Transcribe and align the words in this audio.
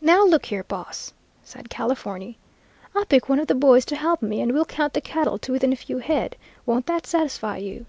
"'Now 0.00 0.24
look 0.24 0.46
here, 0.46 0.62
boss,' 0.62 1.12
said 1.42 1.68
Californy, 1.68 2.38
'I'll 2.94 3.06
pick 3.06 3.28
one 3.28 3.40
of 3.40 3.48
the 3.48 3.56
boys 3.56 3.84
to 3.86 3.96
help 3.96 4.22
me, 4.22 4.40
and 4.40 4.52
we'll 4.52 4.64
count 4.64 4.92
the 4.92 5.00
cattle 5.00 5.36
to 5.38 5.50
within 5.50 5.72
a 5.72 5.74
few 5.74 5.98
head. 5.98 6.36
Won't 6.64 6.86
that 6.86 7.08
satisfy 7.08 7.56
you?' 7.56 7.86